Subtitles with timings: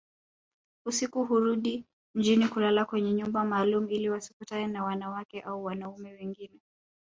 [0.85, 6.59] Usiku hurudi mjini kulala kwenye nyumba maalumu ili wasikutane na wanawake au wanaume wengine